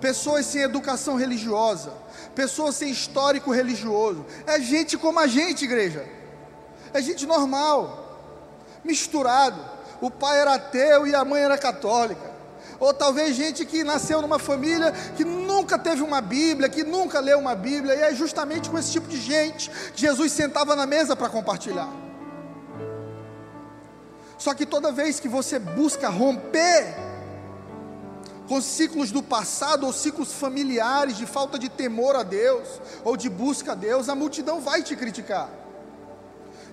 [0.00, 1.92] Pessoas sem educação religiosa,
[2.34, 4.24] pessoas sem histórico religioso.
[4.46, 6.06] É gente como a gente, igreja.
[6.92, 8.20] É gente normal,
[8.84, 9.60] misturado.
[10.00, 12.30] O pai era ateu e a mãe era católica.
[12.78, 17.38] Ou talvez gente que nasceu numa família que nunca teve uma Bíblia, que nunca leu
[17.38, 21.14] uma Bíblia, e é justamente com esse tipo de gente que Jesus sentava na mesa
[21.14, 21.90] para compartilhar.
[24.38, 27.09] Só que toda vez que você busca romper
[28.50, 33.30] com ciclos do passado ou ciclos familiares de falta de temor a Deus ou de
[33.30, 35.48] busca a Deus, a multidão vai te criticar.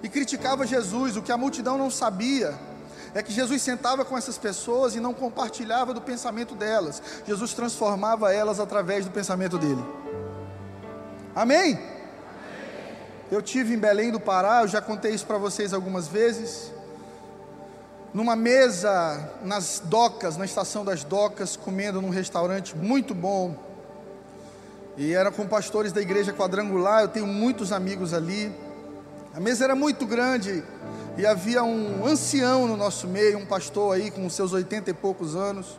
[0.02, 2.58] E criticava Jesus, o que a multidão não sabia
[3.14, 7.00] é que Jesus sentava com essas pessoas e não compartilhava do pensamento delas.
[7.28, 9.86] Jesus transformava elas através do pensamento dele.
[11.36, 11.80] Amém?
[13.30, 16.72] Eu tive em Belém do Pará, eu já contei isso para vocês algumas vezes
[18.18, 23.56] numa mesa nas docas, na estação das docas, comendo num restaurante muito bom.
[24.98, 28.52] E era com pastores da igreja quadrangular, eu tenho muitos amigos ali.
[29.36, 30.64] A mesa era muito grande
[31.16, 35.36] e havia um ancião no nosso meio, um pastor aí com seus oitenta e poucos
[35.36, 35.78] anos.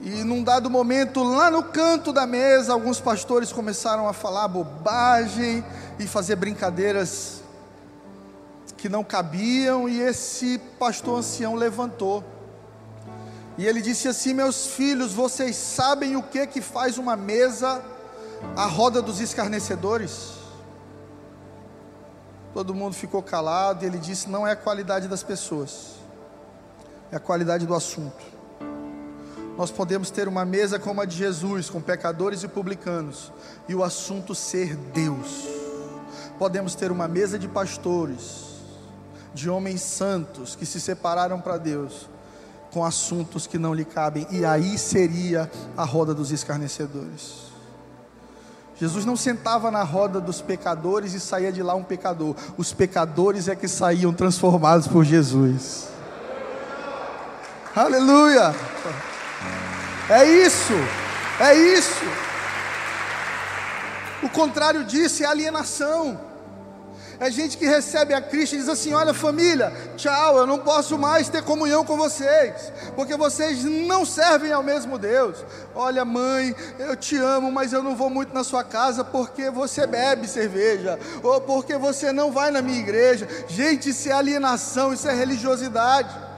[0.00, 5.64] E num dado momento, lá no canto da mesa, alguns pastores começaram a falar bobagem
[5.98, 7.39] e fazer brincadeiras
[8.80, 12.24] que não cabiam, e esse pastor ancião levantou.
[13.58, 17.84] E ele disse assim: Meus filhos, vocês sabem o que que faz uma mesa
[18.56, 20.32] à roda dos escarnecedores?
[22.54, 25.96] Todo mundo ficou calado e ele disse: Não é a qualidade das pessoas,
[27.12, 28.24] é a qualidade do assunto.
[29.58, 33.30] Nós podemos ter uma mesa como a de Jesus, com pecadores e publicanos,
[33.68, 35.44] e o assunto ser Deus.
[36.38, 38.49] Podemos ter uma mesa de pastores,
[39.34, 42.08] de homens santos que se separaram para Deus
[42.70, 47.50] com assuntos que não lhe cabem, e aí seria a roda dos escarnecedores.
[48.78, 53.48] Jesus não sentava na roda dos pecadores e saía de lá um pecador, os pecadores
[53.48, 55.88] é que saíam transformados por Jesus.
[57.74, 58.54] Aleluia!
[60.08, 60.72] É isso,
[61.38, 62.04] é isso.
[64.22, 66.29] O contrário disso é alienação.
[67.20, 70.96] É gente que recebe a Cristo e diz assim: Olha, família, tchau, eu não posso
[70.96, 75.44] mais ter comunhão com vocês, porque vocês não servem ao mesmo Deus.
[75.74, 79.86] Olha, mãe, eu te amo, mas eu não vou muito na sua casa porque você
[79.86, 83.28] bebe cerveja, ou porque você não vai na minha igreja.
[83.46, 86.30] Gente, isso é alienação, isso é religiosidade.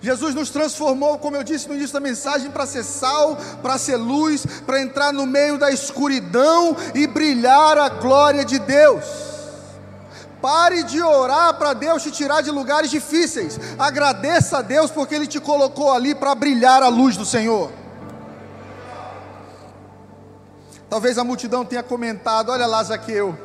[0.00, 3.96] Jesus nos transformou, como eu disse no início da mensagem, para ser sal, para ser
[3.96, 9.25] luz, para entrar no meio da escuridão e brilhar a glória de Deus.
[10.46, 13.58] Pare de orar para Deus te tirar de lugares difíceis.
[13.76, 17.72] Agradeça a Deus porque Ele te colocou ali para brilhar a luz do Senhor.
[20.88, 23.36] Talvez a multidão tenha comentado: Olha lá, Zaqueu,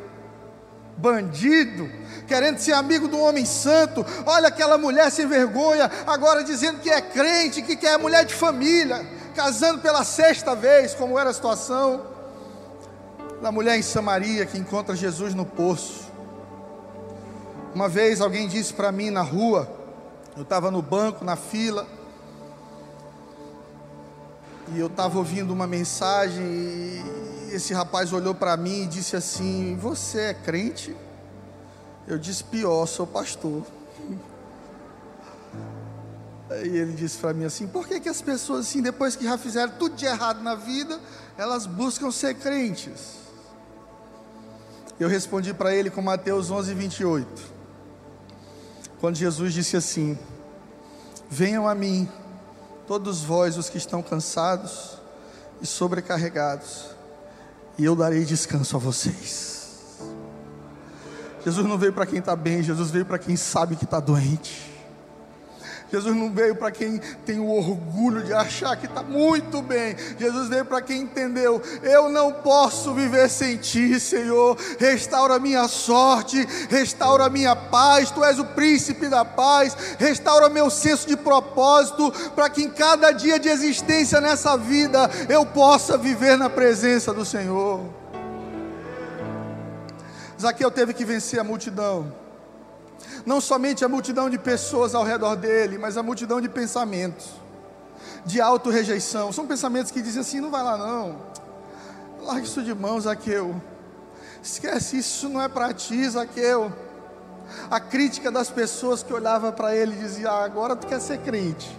[0.95, 1.89] bandido,
[2.27, 4.05] querendo ser amigo do homem santo.
[4.27, 9.03] Olha aquela mulher sem vergonha, agora dizendo que é crente, que quer mulher de família,
[9.33, 12.05] casando pela sexta vez, como era a situação
[13.41, 16.10] da mulher em Samaria que encontra Jesus no poço.
[17.73, 19.69] Uma vez alguém disse para mim na rua,
[20.35, 21.87] eu estava no banco, na fila,
[24.73, 29.77] e eu estava ouvindo uma mensagem, e esse rapaz olhou para mim e disse assim:
[29.77, 30.95] Você é crente?
[32.05, 33.63] Eu disse: Pior, sou pastor.
[36.65, 39.37] E ele disse para mim assim: Por que, que as pessoas, assim, depois que já
[39.37, 40.99] fizeram tudo de errado na vida,
[41.37, 43.21] elas buscam ser crentes?
[44.99, 47.60] Eu respondi para ele com Mateus 11, 28.
[49.01, 50.15] Quando Jesus disse assim:
[51.27, 52.07] Venham a mim,
[52.87, 54.99] todos vós os que estão cansados
[55.59, 56.85] e sobrecarregados,
[57.79, 59.97] e eu darei descanso a vocês.
[61.43, 64.70] Jesus não veio para quem está bem, Jesus veio para quem sabe que está doente.
[65.91, 69.95] Jesus não veio para quem tem o orgulho de achar que está muito bem.
[70.17, 74.57] Jesus veio para quem entendeu: eu não posso viver sem ti, Senhor.
[74.79, 78.09] Restaura minha sorte, restaura a minha paz.
[78.09, 79.75] Tu és o príncipe da paz.
[79.99, 85.45] Restaura meu senso de propósito, para que em cada dia de existência nessa vida eu
[85.45, 87.81] possa viver na presença do Senhor.
[90.39, 92.20] Zaqueu teve que vencer a multidão
[93.25, 97.29] não somente a multidão de pessoas ao redor dele, mas a multidão de pensamentos,
[98.25, 99.31] de auto-rejeição.
[99.31, 101.21] São pensamentos que dizem assim: não vai lá não,
[102.21, 103.61] larga isso de mão, Zaqueu,
[104.41, 106.71] esquece isso, não é para ti, Zaqueu.
[107.69, 111.75] A crítica das pessoas que olhavam para ele diziam: ah, agora tu quer ser crente,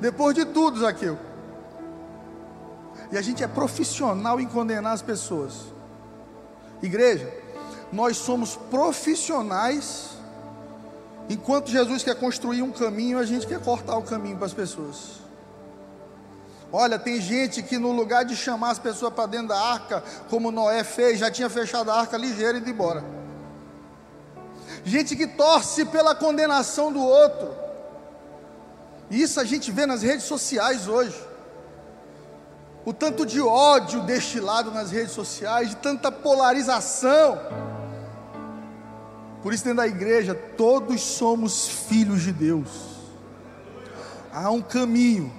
[0.00, 1.18] depois de tudo, Zaqueu.
[3.10, 5.72] E a gente é profissional em condenar as pessoas.
[6.82, 7.32] Igreja,
[7.92, 10.10] nós somos profissionais
[11.28, 15.24] Enquanto Jesus quer construir um caminho, a gente quer cortar o caminho para as pessoas.
[16.70, 20.50] Olha, tem gente que no lugar de chamar as pessoas para dentro da arca, como
[20.50, 23.04] Noé fez, já tinha fechado a arca ligeira e ido embora.
[24.84, 27.54] Gente que torce pela condenação do outro.
[29.10, 31.16] Isso a gente vê nas redes sociais hoje.
[32.84, 37.38] O tanto de ódio destilado nas redes sociais, de tanta polarização.
[39.44, 42.94] Por isso, dentro da igreja, todos somos filhos de Deus.
[44.32, 45.30] Há um caminho,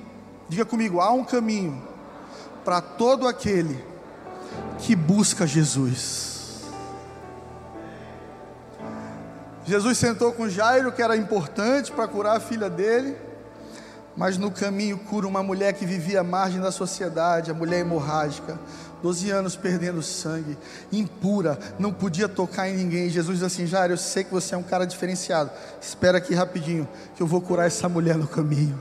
[0.48, 1.82] diga comigo, há um caminho
[2.64, 3.84] para todo aquele
[4.78, 6.62] que busca Jesus.
[9.66, 13.18] Jesus sentou com Jairo, que era importante para curar a filha dele,
[14.16, 18.60] mas no caminho cura uma mulher que vivia à margem da sociedade, a mulher hemorrágica,
[19.06, 20.58] 12 anos perdendo sangue,
[20.92, 23.08] impura, não podia tocar em ninguém.
[23.08, 25.52] Jesus diz assim: Jairo, eu sei que você é um cara diferenciado.
[25.80, 28.80] Espera aqui rapidinho, que eu vou curar essa mulher no caminho.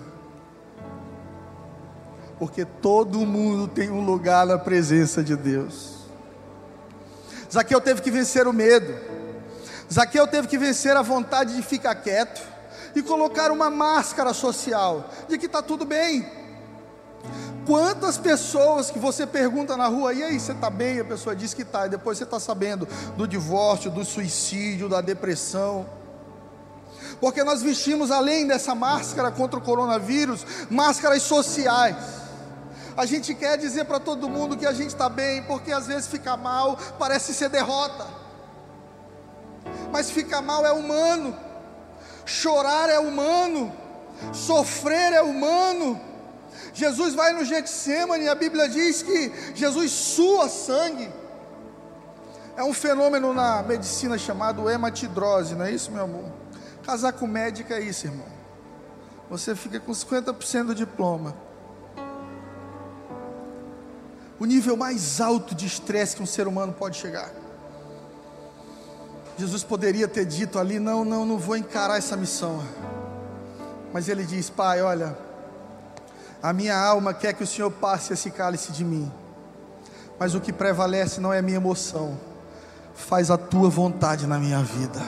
[2.39, 6.07] Porque todo mundo tem um lugar na presença de Deus.
[7.53, 8.95] Zaqueu teve que vencer o medo.
[9.93, 12.41] Zaqueu teve que vencer a vontade de ficar quieto
[12.97, 16.44] e colocar uma máscara social de que está tudo bem
[17.66, 21.00] Quantas pessoas que você pergunta na rua, e aí, você está bem?
[21.00, 25.00] A pessoa diz que está, e depois você está sabendo do divórcio, do suicídio, da
[25.00, 25.87] depressão.
[27.20, 31.96] Porque nós vestimos, além dessa máscara contra o coronavírus, máscaras sociais.
[32.96, 36.07] A gente quer dizer para todo mundo que a gente está bem, porque às vezes
[36.07, 38.07] ficar mal parece ser derrota.
[39.90, 41.35] Mas ficar mal é humano,
[42.27, 43.72] chorar é humano,
[44.33, 46.13] sofrer é humano
[46.72, 51.11] Jesus vai no Getsemane a Bíblia diz que Jesus sua sangue.
[52.57, 56.24] É um fenômeno na medicina chamado hematidrose, não é isso, meu amor?
[56.85, 58.27] Casar com médica é isso, irmão.
[59.29, 61.35] Você fica com 50% do diploma.
[64.38, 67.31] O nível mais alto de estresse que um ser humano pode chegar.
[69.38, 72.62] Jesus poderia ter dito ali: não, não, não vou encarar essa missão.
[73.92, 75.17] Mas ele diz: Pai, olha,
[76.45, 79.11] a minha alma quer que o Senhor passe esse cálice de mim,
[80.19, 82.21] mas o que prevalece não é a minha emoção,
[82.95, 85.01] faz a tua vontade na minha vida,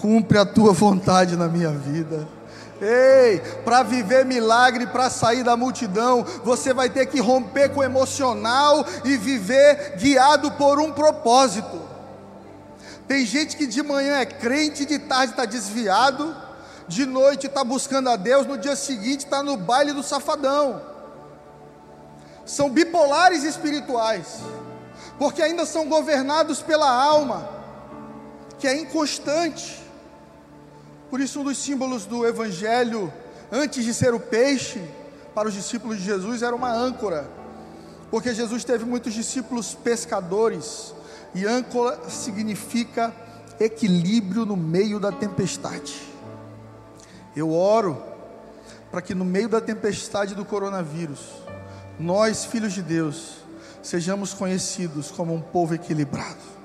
[0.00, 2.26] cumpre a tua vontade na minha vida.
[2.80, 7.84] Ei, para viver milagre, para sair da multidão, você vai ter que romper com o
[7.84, 11.82] emocional e viver guiado por um propósito.
[13.06, 16.34] Tem gente que de manhã é crente, de tarde está desviado,
[16.88, 20.82] de noite está buscando a Deus, no dia seguinte está no baile do safadão.
[22.44, 24.40] São bipolares espirituais.
[25.18, 27.48] porque ainda são governados pela alma,
[28.58, 29.82] que é inconstante.
[31.10, 33.12] Por isso, um dos símbolos do Evangelho,
[33.50, 34.82] antes de ser o peixe,
[35.34, 37.28] para os discípulos de Jesus, era uma âncora,
[38.10, 40.94] porque Jesus teve muitos discípulos pescadores,
[41.34, 43.14] e âncora significa
[43.60, 46.15] equilíbrio no meio da tempestade.
[47.36, 48.02] Eu oro
[48.90, 51.32] para que no meio da tempestade do coronavírus,
[52.00, 53.36] nós, filhos de Deus,
[53.82, 56.56] sejamos conhecidos como um povo equilibrado.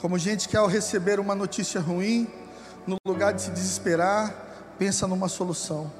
[0.00, 2.26] Como gente que ao receber uma notícia ruim,
[2.86, 4.34] no lugar de se desesperar,
[4.78, 5.92] pensa numa solução.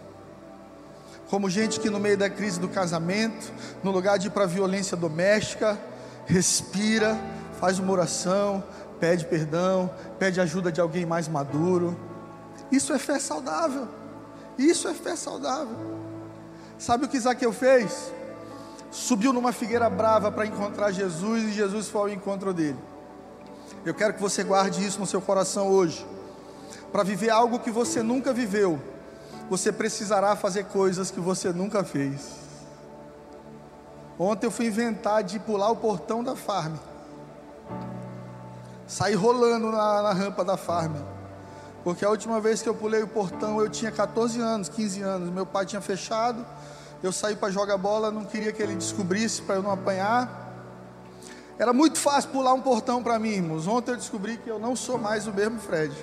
[1.28, 3.52] Como gente que no meio da crise do casamento,
[3.82, 5.78] no lugar de ir para a violência doméstica,
[6.26, 7.18] respira,
[7.60, 8.64] faz uma oração,
[8.98, 12.13] pede perdão, pede ajuda de alguém mais maduro.
[12.74, 13.86] Isso é fé saudável.
[14.58, 15.76] Isso é fé saudável.
[16.78, 18.12] Sabe o que Zaqueu fez?
[18.90, 22.78] Subiu numa figueira brava para encontrar Jesus e Jesus foi ao encontro dele.
[23.84, 26.04] Eu quero que você guarde isso no seu coração hoje.
[26.90, 28.80] Para viver algo que você nunca viveu,
[29.48, 32.44] você precisará fazer coisas que você nunca fez.
[34.18, 36.74] Ontem eu fui inventar de pular o portão da farm.
[38.86, 41.13] Saí rolando na, na rampa da farm.
[41.85, 45.30] Porque a última vez que eu pulei o portão eu tinha 14 anos, 15 anos.
[45.30, 46.45] Meu pai tinha fechado.
[47.03, 50.43] Eu saí para jogar bola, não queria que ele descobrisse para eu não apanhar.
[51.59, 53.66] Era muito fácil pular um portão para mim, irmãos.
[53.68, 55.95] Ontem eu descobri que eu não sou mais o mesmo Fred.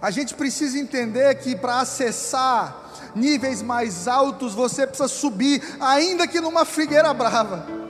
[0.00, 2.76] A gente precisa entender que para acessar
[3.14, 7.85] níveis mais altos você precisa subir, ainda que numa figueira brava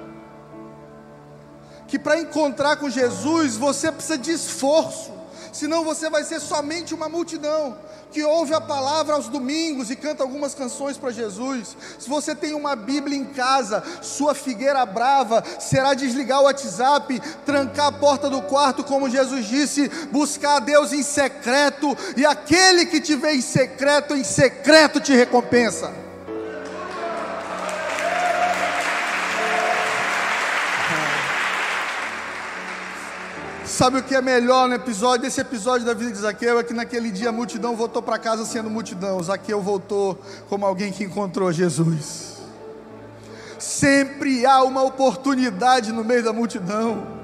[1.89, 5.13] que para encontrar com Jesus você precisa de esforço,
[5.53, 7.77] senão você vai ser somente uma multidão
[8.11, 11.77] que ouve a palavra aos domingos e canta algumas canções para Jesus.
[11.99, 17.87] Se você tem uma Bíblia em casa, sua figueira brava será desligar o WhatsApp, trancar
[17.89, 23.01] a porta do quarto, como Jesus disse, buscar a Deus em secreto, e aquele que
[23.01, 26.06] te vê em secreto, em secreto te recompensa.
[33.67, 35.23] Sabe o que é melhor no episódio?
[35.23, 38.45] Desse episódio da vida de Zaqueu é que naquele dia a multidão voltou para casa
[38.45, 39.21] sendo multidão.
[39.21, 40.17] Zaqueu voltou
[40.49, 42.37] como alguém que encontrou Jesus.
[43.59, 47.16] Sempre há uma oportunidade no meio da multidão.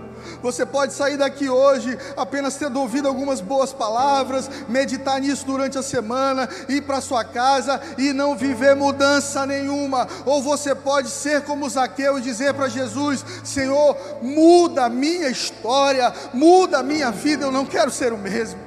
[0.43, 5.83] Você pode sair daqui hoje apenas tendo ouvido algumas boas palavras, meditar nisso durante a
[5.83, 10.07] semana, ir para sua casa e não viver mudança nenhuma.
[10.25, 16.13] Ou você pode ser como Zaqueu e dizer para Jesus: Senhor, muda a minha história,
[16.33, 18.61] muda a minha vida, eu não quero ser o mesmo.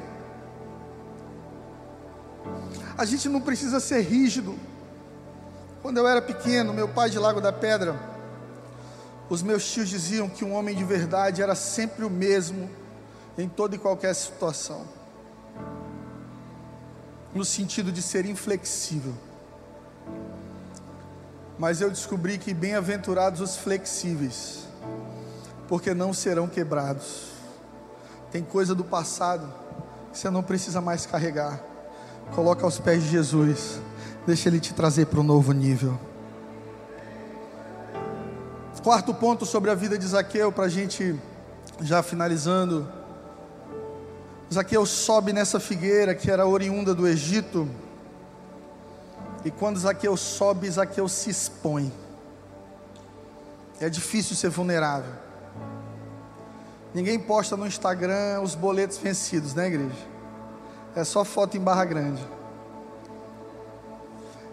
[2.97, 4.57] A gente não precisa ser rígido.
[5.81, 8.14] Quando eu era pequeno, meu pai de Lago da Pedra,
[9.29, 12.69] os meus tios diziam que um homem de verdade era sempre o mesmo
[13.37, 14.85] em toda e qualquer situação,
[17.33, 19.13] no sentido de ser inflexível.
[21.57, 24.67] Mas eu descobri que bem-aventurados os flexíveis,
[25.67, 27.31] porque não serão quebrados.
[28.31, 29.51] Tem coisa do passado
[30.11, 31.61] que você não precisa mais carregar.
[32.33, 33.79] Coloca aos pés de Jesus,
[34.25, 35.99] deixa Ele te trazer para um novo nível.
[38.85, 41.19] Quarto ponto sobre a vida de Zaqueu, para a gente
[41.81, 42.87] já finalizando.
[44.53, 47.67] Zaqueu sobe nessa figueira que era oriunda do Egito.
[49.43, 51.91] E quando Zaqueu sobe, Zaqueu se expõe.
[53.81, 55.13] É difícil ser vulnerável.
[56.93, 60.07] Ninguém posta no Instagram os boletos vencidos, né, igreja?
[60.95, 62.23] É só foto em barra grande.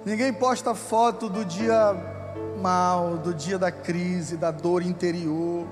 [0.06, 2.21] Ninguém posta foto do dia
[2.60, 5.66] mal, do dia da crise, da dor interior.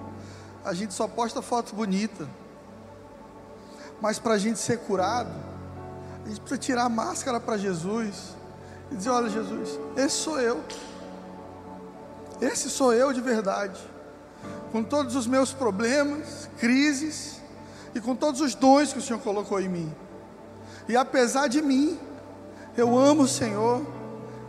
[0.64, 2.28] A gente só posta foto bonita.
[4.00, 5.32] Mas para a gente ser curado,
[6.24, 8.36] a gente precisa tirar a máscara para Jesus
[8.90, 10.62] e dizer: Olha, Jesus, esse sou eu.
[12.40, 13.78] Esse sou eu de verdade.
[14.72, 17.40] Com todos os meus problemas, crises
[17.94, 19.94] e com todos os dons que o Senhor colocou em mim.
[20.88, 21.98] E apesar de mim,
[22.76, 23.86] eu amo o Senhor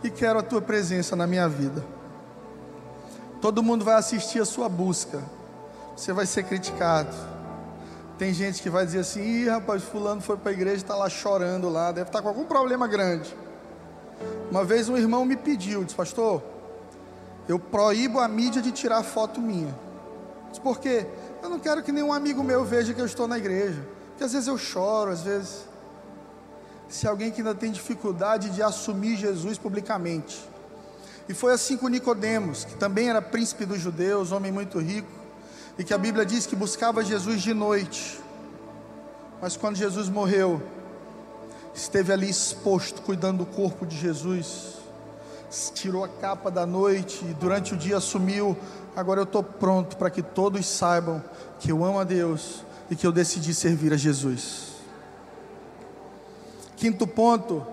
[0.03, 1.84] e quero a tua presença na minha vida.
[3.42, 5.22] Todo mundo vai assistir a sua busca.
[5.98, 7.16] Você vai ser criticado.
[8.18, 10.96] Tem gente que vai dizer assim: Ih, rapaz, Fulano foi para a igreja e está
[10.96, 13.36] lá chorando lá, deve estar tá com algum problema grande.
[14.52, 16.44] Uma vez um irmão me pediu, disse: Pastor,
[17.48, 19.76] eu proíbo a mídia de tirar foto minha.
[20.50, 21.08] Disse, por quê?
[21.42, 23.82] Eu não quero que nenhum amigo meu veja que eu estou na igreja.
[24.10, 25.66] Porque às vezes eu choro, às vezes.
[26.88, 30.48] Se alguém que ainda tem dificuldade de assumir Jesus publicamente,
[31.30, 35.08] E foi assim com Nicodemos, que também era príncipe dos judeus, homem muito rico,
[35.78, 38.20] e que a Bíblia diz que buscava Jesus de noite.
[39.42, 40.62] Mas quando Jesus morreu,
[41.74, 44.76] esteve ali exposto, cuidando do corpo de Jesus,
[45.74, 48.58] tirou a capa da noite e durante o dia assumiu:
[48.96, 51.24] agora eu estou pronto para que todos saibam
[51.60, 54.74] que eu amo a Deus e que eu decidi servir a Jesus.
[56.78, 57.66] Quinto ponto: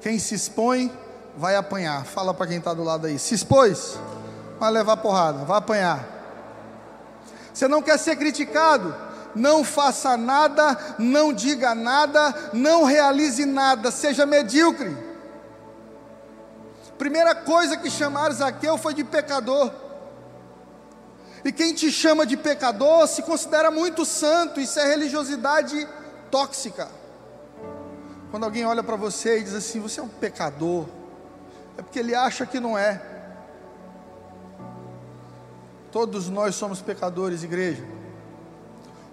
[0.00, 0.92] quem se expõe
[1.38, 2.04] vai apanhar.
[2.04, 3.98] Fala para quem está do lado aí: se expôs,
[4.58, 6.04] vai levar porrada, vai apanhar.
[7.54, 8.94] Você não quer ser criticado?
[9.34, 14.96] Não faça nada, não diga nada, não realize nada, seja medíocre.
[16.98, 19.70] Primeira coisa que chamaram Zaqueu foi de pecador.
[21.44, 25.86] E quem te chama de pecador se considera muito santo, isso é religiosidade
[26.30, 26.88] tóxica.
[28.32, 30.86] Quando alguém olha para você e diz assim: você é um pecador,
[31.78, 33.00] é porque ele acha que não é.
[35.92, 37.84] Todos nós somos pecadores, igreja.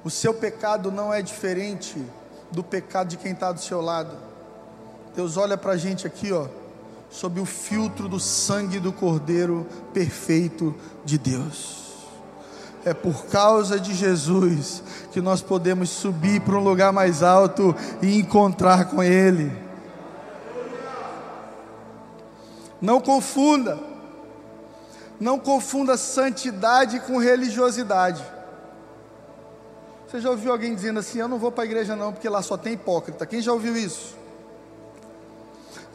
[0.04, 2.04] O seu pecado não é diferente
[2.52, 4.18] do pecado de quem está do seu lado.
[5.16, 6.48] Deus olha para a gente aqui, ó,
[7.08, 11.86] sob o filtro do sangue do Cordeiro perfeito de Deus.
[12.84, 18.18] É por causa de Jesus que nós podemos subir para um lugar mais alto e
[18.20, 19.65] encontrar com Ele.
[22.82, 23.80] Não confunda,
[25.20, 28.24] não confunda santidade com religiosidade.
[30.08, 32.42] Você já ouviu alguém dizendo assim: Eu não vou para a igreja não, porque lá
[32.42, 33.26] só tem hipócrita?
[33.26, 34.16] Quem já ouviu isso?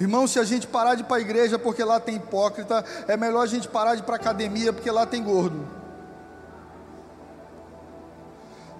[0.00, 3.18] Irmão, se a gente parar de ir para a igreja porque lá tem hipócrita, é
[3.18, 5.68] melhor a gente parar de ir para a academia porque lá tem gordo.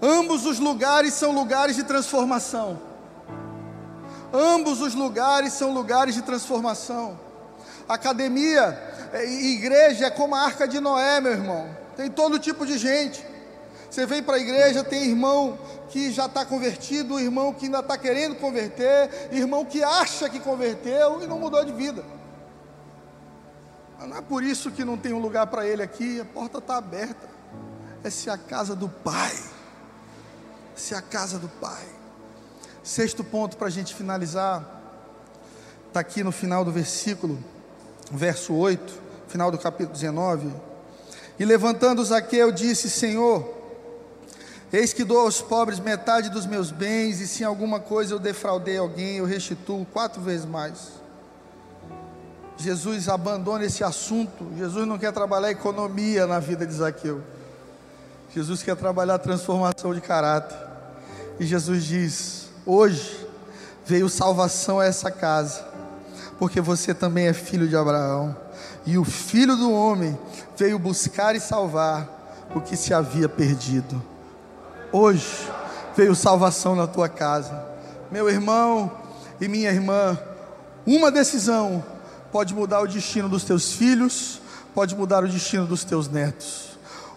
[0.03, 2.81] Ambos os lugares são lugares de transformação.
[4.33, 7.19] Ambos os lugares são lugares de transformação.
[7.95, 8.79] Academia
[9.27, 11.69] e igreja é como a arca de Noé, meu irmão.
[11.97, 13.25] Tem todo tipo de gente.
[13.91, 17.99] Você vem para a igreja, tem irmão que já está convertido, irmão que ainda está
[17.99, 22.05] querendo converter, irmão que acha que converteu e não mudou de vida.
[23.99, 26.77] Não é por isso que não tem um lugar para ele aqui, a porta está
[26.77, 27.29] aberta.
[28.05, 29.37] Essa é a casa do Pai
[30.81, 31.85] se a casa do Pai.
[32.83, 34.65] Sexto ponto para a gente finalizar,
[35.87, 37.39] está aqui no final do versículo,
[38.11, 38.93] verso 8,
[39.29, 40.53] final do capítulo 19.
[41.39, 43.49] E levantando Zaqueu, disse: Senhor,
[44.73, 48.19] eis que dou aos pobres metade dos meus bens, e se em alguma coisa eu
[48.19, 51.01] defraudei alguém, eu restituo quatro vezes mais.
[52.57, 54.47] Jesus abandona esse assunto.
[54.59, 57.23] Jesus não quer trabalhar economia na vida de Zaqueu.
[58.35, 60.57] Jesus quer trabalhar transformação de caráter.
[61.39, 63.27] E Jesus diz: Hoje
[63.87, 65.65] veio salvação a essa casa,
[66.41, 68.35] porque você também é filho de Abraão.
[68.87, 70.19] E o filho do homem
[70.57, 74.03] veio buscar e salvar o que se havia perdido.
[74.91, 75.47] Hoje
[75.95, 77.63] veio salvação na tua casa.
[78.11, 78.91] Meu irmão
[79.39, 80.19] e minha irmã,
[80.87, 81.85] uma decisão
[82.33, 84.41] pode mudar o destino dos teus filhos,
[84.75, 86.71] pode mudar o destino dos teus netos.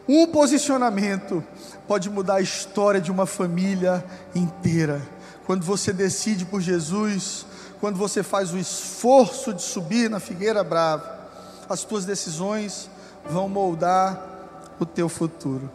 [0.06, 1.42] Um posicionamento
[1.88, 4.04] pode mudar a história de uma família
[4.36, 5.02] inteira.
[5.46, 7.46] Quando você decide por Jesus,
[7.84, 11.20] quando você faz o esforço de subir na figueira brava,
[11.68, 12.90] as tuas decisões
[13.30, 15.70] vão moldar o teu futuro.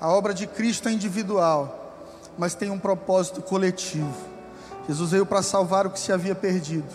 [0.00, 1.94] A obra de Cristo é individual,
[2.36, 4.12] mas tem um propósito coletivo.
[4.88, 6.92] Jesus veio para salvar o que se havia perdido,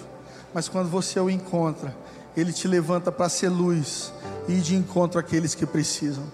[0.54, 1.96] mas quando você o encontra,
[2.36, 4.12] ele te levanta para ser luz
[4.50, 6.26] e de encontro àqueles que precisam.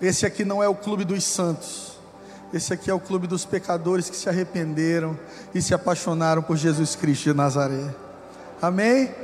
[0.00, 1.89] Esse aqui não é o clube dos santos.
[2.52, 5.16] Esse aqui é o clube dos pecadores que se arrependeram
[5.54, 7.94] e se apaixonaram por Jesus Cristo de Nazaré.
[8.60, 9.14] Amém?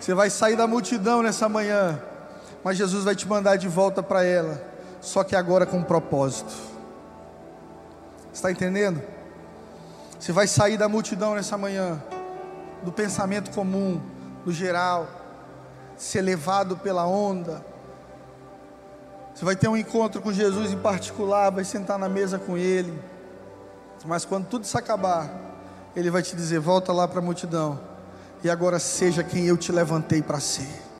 [0.00, 2.00] Você vai sair da multidão nessa manhã,
[2.64, 4.60] mas Jesus vai te mandar de volta para ela,
[5.00, 6.52] só que agora com um propósito.
[8.32, 9.00] Está entendendo?
[10.18, 12.02] Você vai sair da multidão nessa manhã,
[12.82, 14.00] do pensamento comum,
[14.44, 15.06] do geral,
[15.96, 17.64] ser levado pela onda,
[19.34, 22.98] você vai ter um encontro com Jesus em particular, vai sentar na mesa com Ele.
[24.04, 25.30] Mas quando tudo isso acabar,
[25.94, 27.80] Ele vai te dizer: volta lá para a multidão.
[28.42, 30.89] E agora seja quem eu te levantei para ser.